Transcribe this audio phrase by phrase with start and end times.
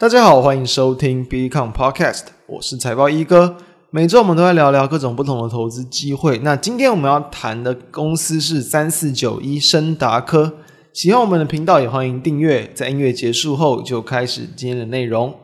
[0.00, 3.56] 大家好，欢迎收听 Beacon Podcast，我是财报一哥。
[3.90, 6.38] 每周我们都在聊聊各种不同的投资机会。
[6.38, 10.54] 那今天我们要谈的公司是三四九一升达科。
[10.94, 12.72] 喜欢我们的频道也欢迎订阅。
[12.74, 15.34] 在音乐结束后就开始今天的内容。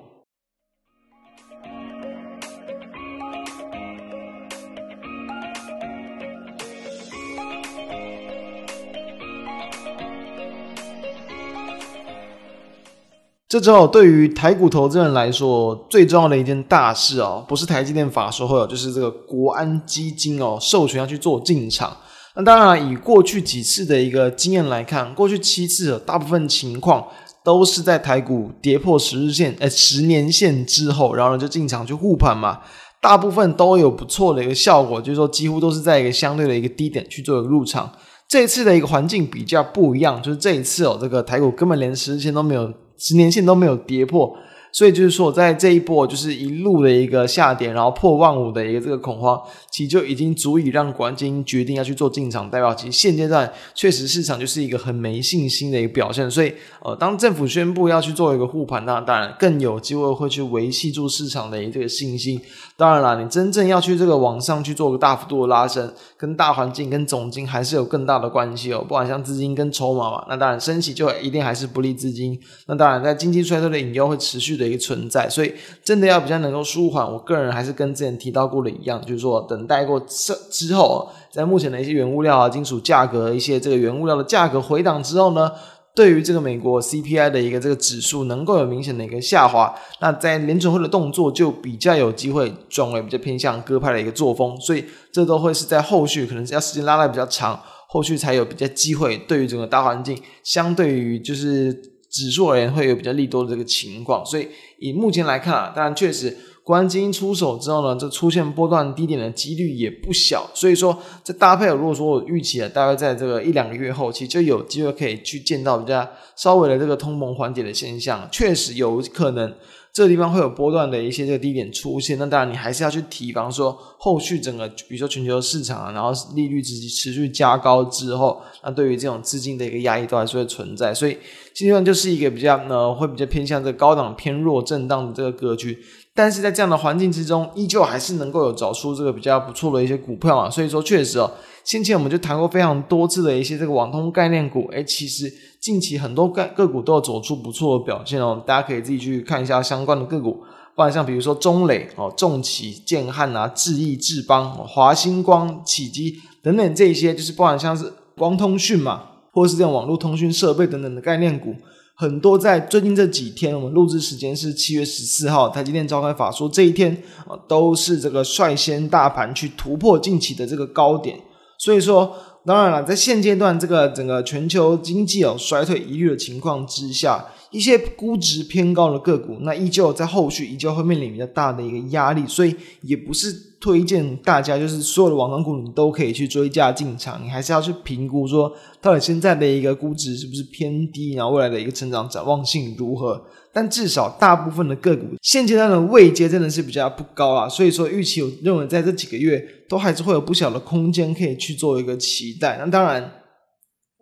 [13.48, 21.96] 这周对于台股投资人来说，最重要的一件大事哦，不是台积电法说会哦，就是这个国安基金哦授权要去做进场。
[22.34, 27.06] 那当然，以过去几次的一个经验来看，过去七次大部分情况
[27.44, 32.58] 都是在台股跌破十日线、呃十年线之后，然后呢就进场去护盘嘛，
[33.00, 37.92] 大部分都有不错的一个效果，就是说几乎都是在一个相对的一个低点去做一个入场。
[38.28, 42.68] 这一次的一个环境比较不一样，就是这一次哦，这个台股根本连十日线都没有。
[42.96, 44.36] 十年线都没有跌破，
[44.72, 56.30] 所以就是说，在这一波就是一路的一个下跌，然后破万五的一个这个恐慌，其实就已经足以让国安基金决定要去做进场，代表其实现阶段确实市场就是一个很没信心的一个表现。
[56.30, 62.40] 所以，呃，当政府宣布要去做一个护盘，那当然更有机会会去维系住市场的一个信心。
[62.76, 68.80] 当然啦，你真正要去这个往上去做个大幅度的拉升，跟大环境跟总金还是有更大的关系哦。
[68.80, 72.38] 不管像资金跟筹码嘛，那当然升息就一定还是不利资金。
[72.66, 75.52] 那当然，在经济衰退的引诱会持续的一个存在，所以
[75.84, 85.50] 真的要比较能够舒缓，我个人还是跟之前提到过的一样，就是说等待过之之后，在目前的一些原物料啊、金属价格、一些这个原物料的价格回档之后呢，
[85.94, 101.95] 对于这个美国 CPI 的一个这个指数能够有明显的一个下滑，那在联准会的动作就比较有机会转为比较偏向鸽派的一个作风，所以这都会是在后续可能要时间拉得比较长，后续才有比较机会，对于整个大环境相对于就是。
[102.16, 119.54] 指数而言会有比较利多的这个情况，所以以目前来看啊，当然确实国安基金出手之后呢，这出现波段低点的几率也不小，所以说这搭配如果说我预期啊，大概在这个一两个月后，期就有机会可以去见到比较稍微的这个通膨缓解的现象，确实有可能。
[119.96, 131.16] 这个地方会有波段的一些这个低点出现，那当然你还是要去提防说后续整个，比如说全球市场啊，然后利率持续持续加高之后，那对于这种资金的一个压抑都还是会存在，所以
[131.54, 135.78] 基本上就是一个比较呢，会比较偏向这个高档偏弱震荡的这个格局。
[136.16, 141.30] 但是在这样的环境之中，依旧还是能够有找出这个比较不错的一些股票啊，所以说确实哦，
[141.62, 150.42] 先前我们就谈过非常多次的一些这个网通概念股，诶，其实近期很多个个股都有走出不错的表现哦，大家可以自己去看一下相关的个股，
[150.74, 159.02] 不然像比如说中磊哦、重企、建汉啊、智易、智邦、华星光、启基等等这些，就是不管像是光通讯嘛，
[159.32, 161.54] 或者是这种网络通讯设备等等的概念股。
[161.98, 171.18] 很多在最近这几天，我们录制时间是七月十四号，台积电召开法说这一天啊，都是这个率先大盘去突破近期的这个高点。
[171.56, 172.14] 所以说，
[172.44, 183.44] 当然了，在现阶段这个整个全球经济有衰退疑虑的情况之下，一些估值偏高的个股，那依旧在后续依旧会面临比较大的一个压力，所以也不是。
[183.58, 187.20] 推荐大家，就是所有的网通股，你都可以去追价进场。
[187.24, 188.52] 你还是要去评估说，
[188.82, 193.20] 到底现在的一个估值是不是偏低，然后未来的一个成长展望性如何？
[193.52, 197.48] 但至少大部分的个股现阶段的位阶真的是比较不高啊。
[197.48, 202.58] 所以说，预期我认为在这几个月都还是会有不小的空间可以去做一个期待。
[202.58, 203.10] 那当然，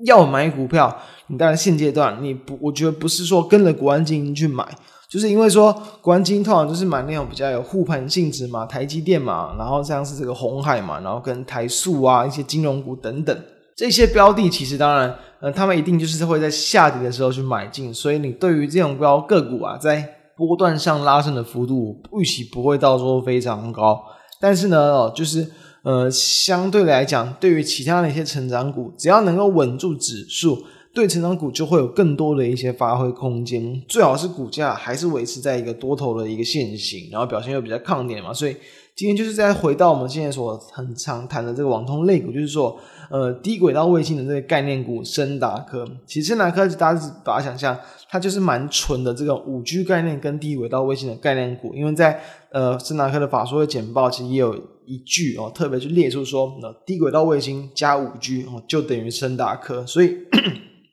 [0.05, 0.97] 要买股票，
[1.29, 4.67] 你当然现阶段你不，我觉得不是说跟着国安基金去买。
[5.07, 13.45] 就是因为说，国安基金通常就是买那种比较有护盘性质嘛，台积电嘛，然后像是这个红海嘛，然后跟台塑啊一些金融股等等
[13.77, 20.05] 这些标的，其实当然，呃，他们一定就是会在下跌的时候去买进，所以你对于这种标个股啊，在
[20.37, 24.03] 波段上拉升的幅度预期不会到说非常高，
[24.41, 25.49] 但是呢，哦，就是
[25.85, 30.65] 呃，相对来讲，对于其他的一些成长股，只要能够稳住指数。
[30.95, 38.33] 对成长股就会有更多的一些发挥空间，最好是股价还是维持在一个多头的一个线型，然后表现又比较抗跌嘛。
[38.33, 38.57] 所以
[38.95, 42.79] 今天就是再回到我们现在所很常谈的这个网通类股，就是说，
[43.11, 45.85] 呃，低轨道卫星的这个概念股深达科。
[46.07, 47.77] 其实深达科大家是把它想象，
[48.09, 51.75] 它就是蛮纯的这个五 G 概念跟低轨道卫星的概念股。
[51.75, 52.21] 因为在
[52.53, 59.87] 呃深达科的法说会简报，其实也有一句哦，特别去列出说，那低轨道卫星加五 G 哦，就等于升达科。
[59.87, 60.17] 所以。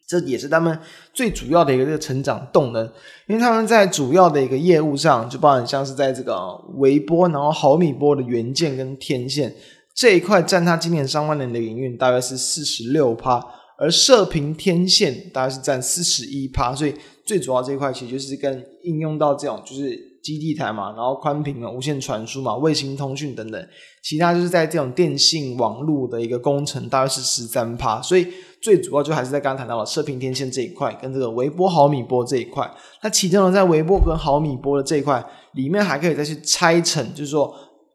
[0.08, 0.78] 这也是他们
[1.14, 2.86] 最主要的一个这个成长动能，
[3.30, 9.56] 因为他们在主要的一个业务上，就包含像是在这个微波，然后毫米波的元件跟天线
[9.96, 13.42] 这一块，占他今年上半年的营运大约是四十六趴，
[13.78, 16.94] 而射频天线大概是占四十一趴，所以
[17.26, 23.68] 最主要这一块其实就是跟应用到这种就是基地台嘛，然后宽频啊、无线传输嘛、卫星通讯等等，
[24.04, 28.28] 其他就是在这种电信网络的一个工程，大概是十三趴，所以
[28.62, 32.70] 最主要就还是在刚刚谈到了射频天线这一块，跟这个微波毫米波这一块。
[33.04, 37.54] 那其中呢，在微波跟毫米波的这一块里面，还可以再去拆成，就是说。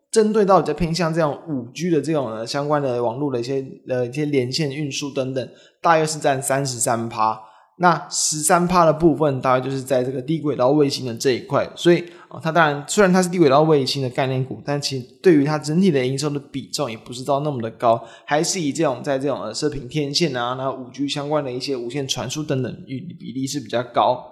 [0.09, 5.49] 针对到比较偏向这样五 G 的这种呃相关的网络的一些呃一些连线运输等等，
[5.83, 7.39] 大约是占三十三趴。
[7.79, 11.69] 那十三趴的部分，大概就是在这个低轨道卫星的这一块。
[11.75, 24.25] 所以啊，它当然虽然它是低轨道卫星的概念股，但其实对于它整体的营收的比重也不是到那么的高，还是以这种在这种呃射频天线啊，然后五 G 相关的一些无线传输等等比比例是比较高。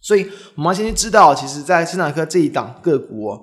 [0.00, 3.42] 所以我们要先去知道，其实在砷达科这一档个股哦。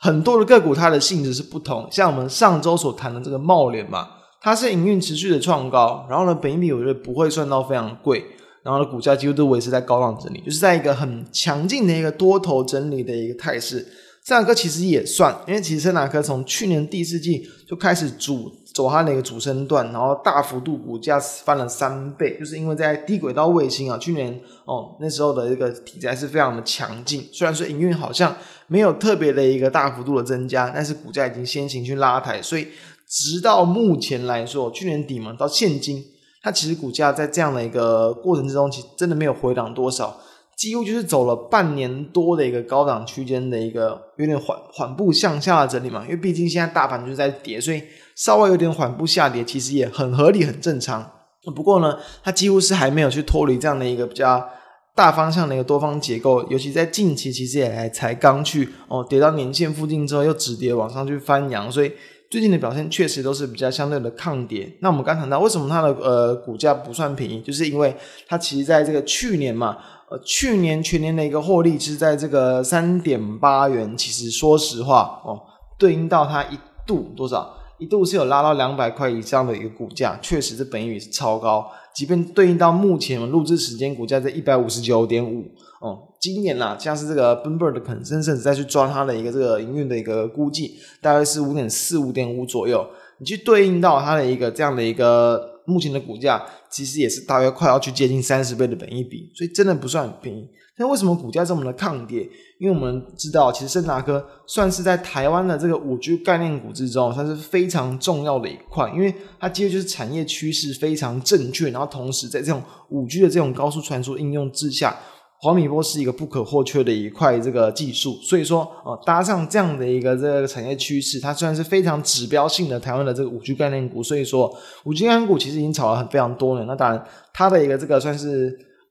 [0.00, 1.88] 很多的个股，它的性质是不同。
[1.90, 4.08] 像我们上周所谈的这个茂联嘛，
[4.40, 8.24] 它是营运持续的创高，然后呢，本益比我觉得不会算到非常贵，
[8.62, 13.86] 然后呢，股价几乎都维持在高档整理，就是在一个很强劲的一个多头整理的一个态势。
[14.24, 32.68] 砷达科其实也算，因为其实砷达科从去年第四季就开始主走它的一个主升段，然后大幅度股价翻了三倍，就是因为在低轨道卫星啊，去年哦那时候的一个题材是非常的强劲，虽然说营运好像没有特别的一个大幅度的增加，但是股价已经先行去拉抬，所以
[33.08, 36.04] 直到目前来说，去年底嘛到现今，
[36.48, 40.16] 它其实股价在这样的一个过程之中，其实真的没有回档多少。
[40.56, 47.82] 几乎就是走了半年多的一个高档区间的一个有点缓缓步向下的整理嘛，因为毕竟现在大盘就是在跌，所以
[48.16, 51.08] 稍微有点缓步下跌，其实也很合理、很正常。
[51.54, 54.48] 不过呢，它几乎是还没有去脱离这样的一个比较
[54.96, 61.92] 大方向的一个多方结构，尤其在近期，其实也还才刚去哦跌到年线附近之后又止跌往上去翻扬，所以
[62.30, 64.70] 最近的表现确实都是比较相对的抗跌。
[64.80, 67.96] 那我们刚谈到为什么它的呃股价不算便宜，就是因为
[68.26, 69.76] 它其实在这个去年嘛。
[70.10, 75.38] 呃，去年全年的一个获利是在这个三点八元，其实说实话哦，
[75.78, 81.70] 对应到它一度多少，一度是有拉到两百块以上的一个股价，确实这本益比是超高。
[81.94, 85.44] 即便对应到目前录制时间股价在一百五十九点五
[85.82, 92.86] 哦，今年啦，像是这个 Bloomberg 的 consensus 再去抓它的一个这个营运的一个估计，大概是五点四五点五左右，
[93.18, 95.54] 你去对应到它的一个这样的一个。
[95.68, 100.48] 目前的股价其实也是大约快要去接近三十倍的本益比，所以真的不算很便宜。
[100.78, 102.26] 那为什么股价这么的抗跌？
[102.58, 114.98] 因为我们知道，其实砷达科算是在台湾的这个五 G 概念股之中，算是非常重要的一块，因为它几乎就是产业趋势非常正确，然后同时在这种五 G 的这种高速传输应用之下。
[115.40, 124.52] 毫米波是一个不可或缺的一块这个技术，所以说，呃，搭上这样的一个这个产业趋势，它虽然是非常指标性的台湾的这个五 G 概念股，所以说
[124.84, 126.66] 五 G 概念股其实已经炒了很非常多年。
[126.66, 128.48] 那当然，它的一个这个算是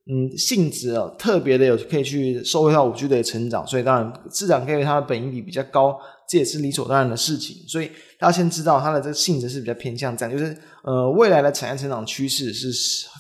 [0.10, 7.58] 嗯性质啊特别的有可以去收回到五 G 的成长，所以当然市场给予它的本益比比较高，这也是理所当然的事情。
[7.68, 12.72] 所以大家先知道它的这个性质是比较偏向这样，就是呃未来的产业成长趋势是。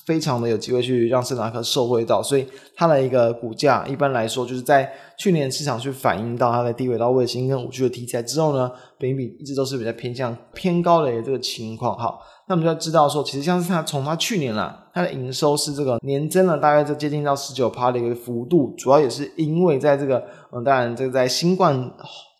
[0.07, 11.97] 非常的有机会去让砷达克受惠到，所以它的一个股价一般来说就是在去年市场去反映到它的低轨道卫星跟五 G 的题材之后呢，本比一直都是比较偏向偏高的这个情况。
[11.97, 20.23] 好，那我们就要知道说，其实像是它从它去年啦，它的营收是这个年增了大概就接近到十九趴的一个幅度，主要也是因为在这个
[20.53, 21.91] 嗯，当然这个在新冠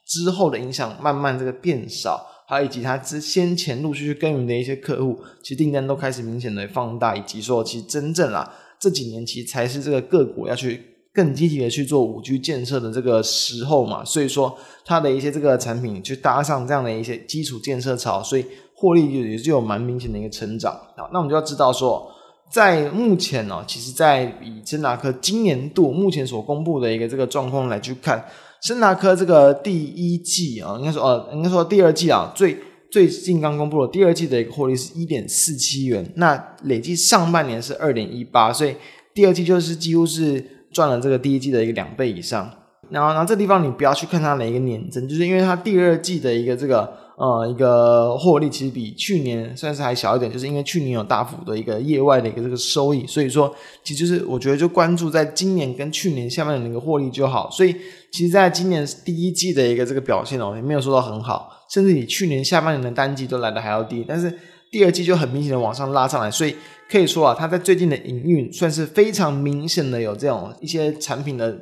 [0.05, 2.25] 之后的影响慢慢这个变少。
[2.49, 8.49] 还有以及它之先前陆续去耕耘的一些客户，其实订单都开始明显的放大，以及说其实真正啦
[8.79, 10.81] 这几年其实才是这个个股要去
[11.13, 20.71] 更积极的去做五 G 建设的这个时候嘛，所以说它的一些这个产品去搭上这样的一些基础建设潮，所以获利也也是有蛮明显的一个成长。
[20.95, 22.09] 啊，那我们就要知道说，
[22.49, 28.23] 在目前呢，其实在以森达科今年度目前所公布的一个这个状况来去看。
[28.61, 32.57] 深达科这个第一季啊，应该说呃，应该说第二季啊，最
[32.91, 38.75] 最近刚公布了第二季的一个获利是一点四七元，那累计上半年是二点一八，所以
[39.13, 42.51] 第二季就是几乎是赚了这个第一季的一个两倍以上。
[42.89, 47.05] 然后，然后这地方你不要去看它的一个年增，就是因为它第二季的一个这个。
[47.17, 53.51] 呃，一个获利其实比去年算是还小一点，就是因为去年有大幅的一个业外的一个这个收益，所以说
[53.83, 57.49] 其实就是我觉得就关注在今年跟去年下半年的一个获利就好。
[57.49, 57.75] 所以
[58.11, 64.05] 其实在今年第一季的一个这个表现哦，也没有说到很好，甚至比去年下半年的单季都来的还要低。
[64.07, 64.31] 但是
[64.69, 66.55] 第二季就很明显的往上拉上来，所以
[66.87, 71.57] 可以说啊，它在最近的营运算是非常明显的有这种一些产品的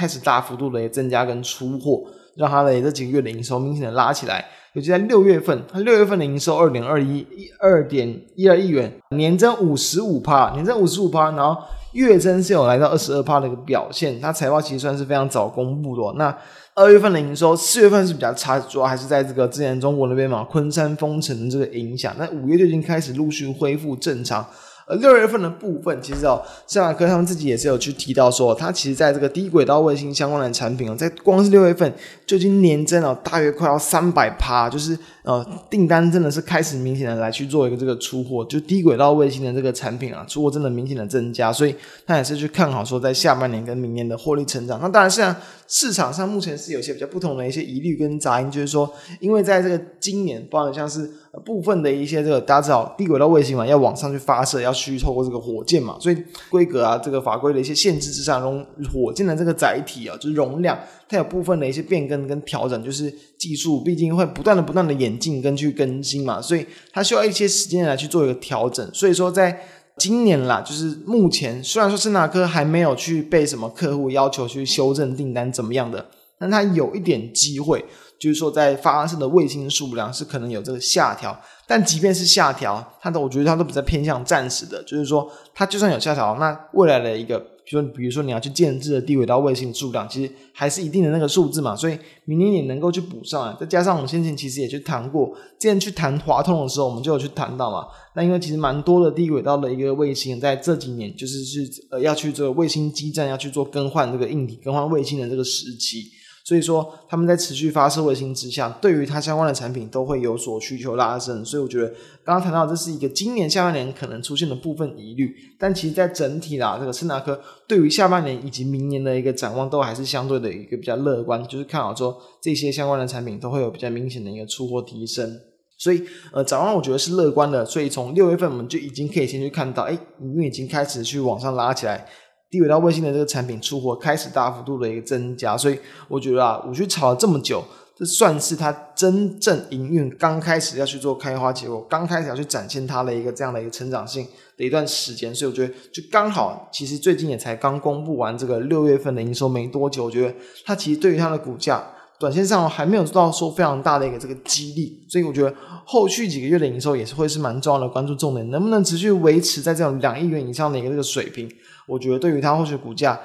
[0.00, 2.02] 开始大幅度的增加跟出货，
[2.34, 4.42] 让它的这几个月的营收明显的拉起来。
[4.72, 11.60] 尤其在六月份，它六月份的营收二点二一一二点一二亿元，年增五十五趴，年增五十五趴，然后
[11.92, 14.18] 月增是有来到二十二趴的一个表现。
[14.18, 16.14] 它财报其实算是非常早公布的。
[16.16, 16.34] 那
[16.74, 22.14] 二月份的营收，四月份是比较差，主要还是在这个之前中国那边嘛，昆山封城的这个影响。
[22.16, 24.46] 那五月就已经开始陆续恢复正常。
[24.90, 31.92] 而六月份的部分，其实哦，圣马科他们自己也是有去提到说，它其实在这个低轨道卫星相关的产品哦，在光是六月份
[32.26, 41.74] 就已经年增了大约快要三百趴，就是呃订单真的是开始明显的来去做一个这个出货，就低轨道卫星的这个产品啊，出货真的明显的增加，所以
[42.06, 44.78] 他也是去看好说在下半年跟明年的获利成长。
[44.80, 45.34] 那当然，现在
[45.66, 51.10] 市场上目前是有些比较不同的一些疑虑跟杂音，就是说，因为在这个今年，包含像是。
[51.44, 60.76] 部分的一些这个大家知道低轨道卫星嘛，要往上去发射，要需透过这个火箭嘛，所以规格啊，这个法规的一些限制之上，容火箭的这个载体啊，就是容量，
[61.08, 63.08] 它有部分的一些变更跟调整，就是
[63.38, 68.88] 技术毕竟会不断的不断的演进跟去更新嘛，所以它需要一些时间来去做一个调整。
[68.92, 76.06] 所以说，在今年啦，就是目前虽然说圣达科还没有去被什么客户要求去修正订单怎么样的，
[76.38, 77.84] 但它有一点机会。
[78.18, 81.34] 就是说，在发射的卫星数量是可能有这个下调，
[81.66, 84.82] 但即便是下调，它的我觉得它都比较偏向暂时的。
[84.82, 93.56] 就是说，它就算有下调，那未来的一个，就，比如说你要去建置的低轨道卫星数量，其实还是一定的那个数字嘛，所以明年也能够去补上来。
[93.60, 97.86] 再加上我们先前其实也去谈过，之前去谈华通的时候，我们就有去谈到嘛。
[98.16, 106.10] 那因为其实蛮多的低轨道的一个卫星，在这几年就是是呃要去这个卫星基站要去做更换这个硬体更换卫星的这个时期。
[106.42, 111.44] 所以说，他们在持续发射卫星之下，对于它相关的产品都会有所需求拉升。
[111.44, 111.88] 所以我觉得，
[112.24, 125.38] 刚刚谈到这是一个今年下半年可能出现的部分疑虑，但其实在整体啦，这个圣达科对于下半年以及明年的一个展望，都还是相对的一个比较乐观，就是看好说这些相关的产品都会有比较明显的一个出货提升。
[125.78, 127.64] 所以，呃，展望我觉得是乐观的。
[127.64, 132.06] 所以从六月份我们就已经可以先去看到，哎，营运已经开始去往上拉起来。
[132.50, 135.78] 低轨道卫星的这个产品出货开始大幅度的一个增加，所以
[136.08, 137.62] 我觉得啊，五 G 炒了这么久，
[137.96, 144.26] 这算是它真正营运刚开始要去做开花结果，刚开始要去展现它的一个这样的一个成长性
[144.56, 151.84] 的一段时间，所以我觉得就刚好，其实最近也才刚公布完这个六月份的营收没多久，我觉得它其实对于它的股价。
[152.20, 155.52] 短线上还没有做到说非常大的一个这个激励，所以我觉得
[155.86, 161.50] 后续几个月的营收也是会是蛮重要的关注重点，能不能持续维持在这种两亿元以上的一个这个水平？
[161.88, 163.18] 我觉得对于它后续股价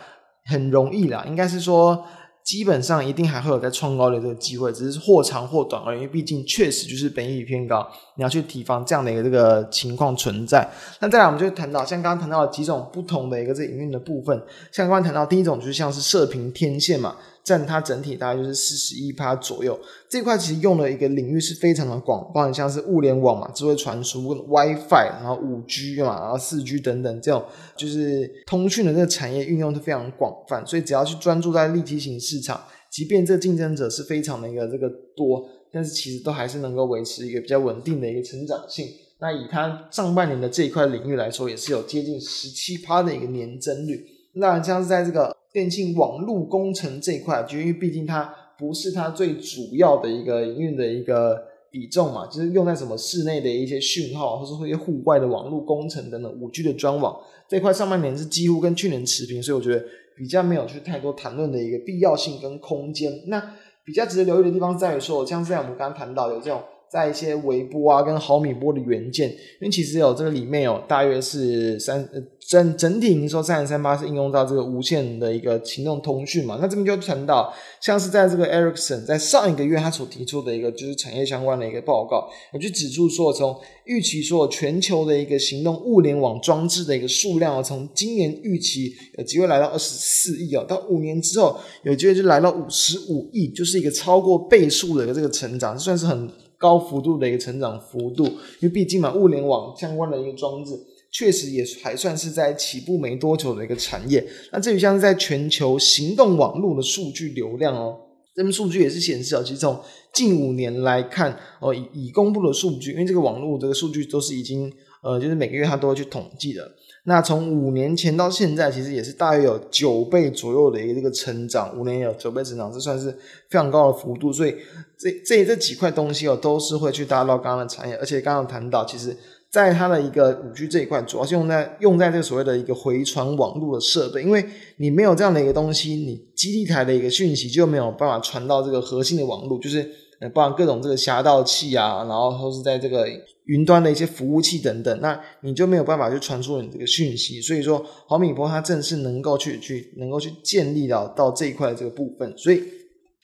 [0.46, 2.06] 很容易啦，应该是说。
[2.46, 5.98] 基本上一定还会有在创高的这个机会，只是或长或短而已。
[5.98, 7.84] 因为毕竟确实就是本益比偏高，
[8.18, 10.70] 你要去提防这样的一个这个情况存在。
[11.00, 14.40] 那再来，我们就谈到像刚刚谈到的几种不同的一个这营运的部分。
[14.72, 17.16] 像刚刚谈到第一种，就是像是射频天线嘛。
[17.46, 27.46] 占它整体大概就是四十一趴左右，这块其实用的一个领域是非常的广，包含像是物联网嘛、智慧传输、WiFi，然后五 G 嘛，然后四 G 等等这种，
[27.78, 32.60] 就是通讯的这个产业运用是非常广泛，所以只要去专注在立体型市场，
[32.92, 38.88] 即便这竞争者是非常的一个这个多，但是其实都还是能够维持一个比较稳定的一个成长性。
[39.20, 44.04] 那以它上半年的这一块领域来说，也是有接近十七趴的一个年增率。
[44.34, 45.35] 那像是在这个。
[45.56, 59.82] 电信网络工程这一块，就因为毕竟它不是它最主要的一个营运的一个比重嘛，就是用在什么室内的一些讯号，或者说一些户外的网络工程等等，五 G 的专网这块上半年是几乎跟去年持平，所以我觉得
[60.18, 63.24] 比较没有去太多谈论的一个必要性跟空间。
[63.28, 63.42] 那
[63.86, 66.62] 比较值得留意的地方在于说，像是在我们刚刚谈到有这种。
[66.96, 96.30] 在一些微波啊跟毫米波的元件，因为其实有这个里面有大约是三呃整整体营收三十三八是应用到这个无线的一个行动通讯嘛，那这边就谈到像是在这个 Ericsson 在上一个月他所提出的一个就是产业相关的一个报告，我就指出说从预期说全球的一个行动物联网装置的一个数量从今年预期有机会来到二十四亿哦，到五年之后有机会就来到五十五亿，就是一个超过倍数的一个这个成长，算是很。
[96.66, 100.72] 高幅度的一个成长幅度，因为毕竟嘛，物联网相关的一个装置，
[101.12, 104.26] 确实也还算是在起步没多久的一个产业。
[104.52, 107.96] 那至于像是在全球行动网络的数据流量哦，
[108.34, 109.80] 这份数据也是显示啊，其实从
[110.12, 114.74] 近五年来看哦，已已公布的数据，因为这个网络这个数据都是已经
[115.06, 116.72] 呃，就是每个月它都会去统计的。
[117.04, 123.12] 那从五年前到现在，其实也是大约有九倍左右的一个这个成长，五年有九倍成长，这算是
[123.48, 124.34] 非常高的幅度。
[124.34, 124.56] 所以
[124.98, 127.96] 这这这几块东西哦，都是会去搭到刚刚的产业。
[127.98, 129.16] 而且刚刚谈到，其实
[129.52, 134.44] 在它的一个五 G 这一块，主要是用在用在这个所谓的一个回传网络的设备，因为
[134.78, 139.88] 你没有这样的一个东西，你基地台的一个讯息就没有办法传到这个核心的网络，就是
[140.20, 143.06] 呃，包含各种这个侠盗器啊，然后都是在这个
[143.46, 147.42] 云端的一些服务器等等，那你就没有办法去传输你这个讯息。
[147.42, 152.34] 所以说，毫米波它正是能够去去能够去建立到到这一块的这个部分。
[152.38, 152.64] 所以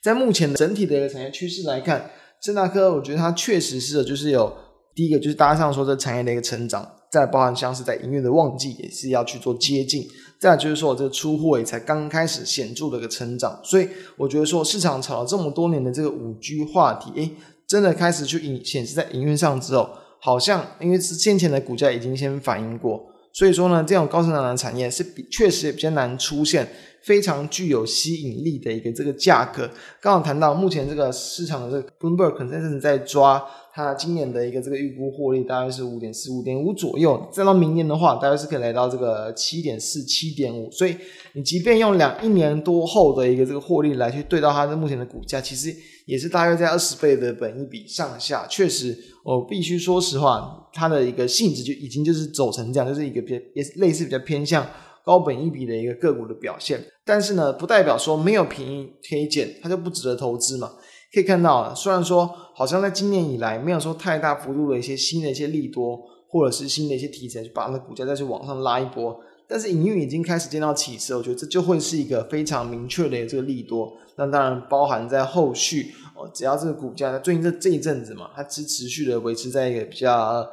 [0.01, 4.53] 在目前的整体的一个产业趋势来看，圣达科我觉得它确实是就是有
[4.93, 10.05] 第一个就是搭上说这产业的一个成长，再包含像是在营运的旺季也是要去做接近。
[10.41, 17.31] 再就是说，这个出货也才刚开始显著的一个成长，所以我觉得说市场炒了这么多年的这个五 G 话题，诶，
[17.67, 19.87] 真的开始去显显示在营运上之后，
[20.19, 26.67] 好像因为是先前的股价已经先反映过，所以说呢，这种高成长的产业是比确实也比较难出现
[27.03, 29.69] 非常具有吸引力的一个这个价格。
[30.01, 33.43] 刚好谈到目前这个市场的这个 Bloomberg 可能在抓。
[33.73, 40.69] 它今年的一个这个预估获利大概是五点四、五点五左右，再到明年的话，大概是可以来到这个七点四、七点五。
[40.69, 40.93] 所以
[41.35, 45.73] 你即便用两一年多后的一个这个获利来去对到它的目前的股价，其实
[46.05, 48.45] 也是大约在二十倍的本益比上下。
[48.49, 48.93] 确实，
[49.23, 54.67] 我必须说实话，它的一个性质就已经就是走成这样，就是一个偏也是类似比较偏向
[55.03, 56.83] 高本一比的一个个股的表现。
[57.03, 60.71] 但是呢，不代表说没有便宜可以捡，它就不值得投资嘛。
[61.13, 73.91] 可以看到啊，虽然说好像在今年以来没有说太大幅度的一些新的一些利多，或者是新的一些题材，去把那股价再去往上拉一波，但是营运已经开始见到起色，我觉得这就会是一个非常明确的这个利多。
[74.15, 80.47] 那当然包含在后续哦，只要这个股价在最近这这一阵子嘛，它是持续的维持在一个比较。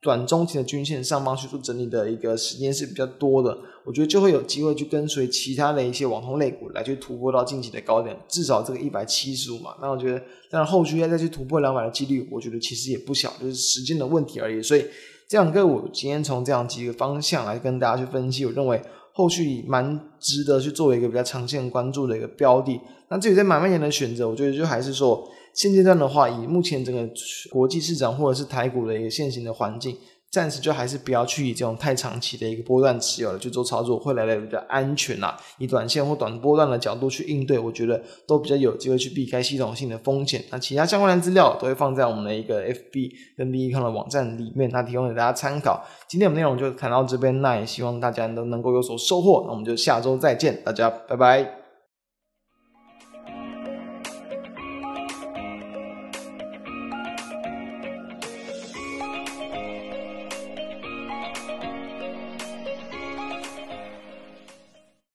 [0.00, 9.74] 短中期的均线上方去做整理的一个时间是比较多的，我觉得就会有机会去跟随其他的一些网通类股来去突破到近期的高点，至少这个一百七十五嘛。
[9.80, 10.18] 那我觉得，
[10.50, 14.62] 当然后续要再去突破两百的几率，我觉得其实也不小，就是时间的问题而已。
[14.62, 14.84] 所以
[15.28, 18.80] 这两个我今天从这样几个方向来跟大家去分析，我认为
[19.12, 22.78] 后续蛮值得去作为一个比较长线关注的一个标的。
[23.08, 25.26] 那至于在买卖点的选择，我觉得就还是说。
[25.56, 27.08] 现阶段的话，以目前整个
[27.50, 29.96] 国际市场或者是台股的一个现行的环境，
[30.30, 35.34] 暂时就还是不要去以这种太长期的一个波段持有了去做操作，会来的比较安全啦。
[35.56, 40.44] 以短线或短波段的角度去应对，我觉得都比较有机会去避开系统性的风险。
[40.50, 45.82] 那其他相关的资料都会放在我们的一个 FB 跟 LinkedIn 的网站里面，那提供给大家参考。
[46.06, 49.44] 今天我们内容就谈到这边，那也希望大家都能够有所收获。
[49.46, 51.65] 那我们就下周再见，大家拜拜。